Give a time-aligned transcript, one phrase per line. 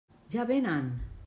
[0.33, 0.99] Ja vénen!